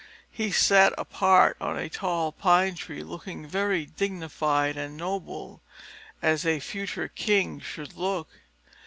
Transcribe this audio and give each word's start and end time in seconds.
He 0.31 0.51
sat 0.51 0.93
apart 0.97 1.57
on 1.61 1.77
a 1.77 1.87
tall 1.87 2.31
pine 2.31 2.73
tree, 2.73 3.03
looking 3.03 3.45
very 3.45 3.85
dignified 3.85 4.75
and 4.75 4.97
noble, 4.97 5.61
as 6.23 6.43
a 6.43 6.59
future 6.59 7.07
king 7.07 7.59
should 7.59 7.93
look. 7.95 8.27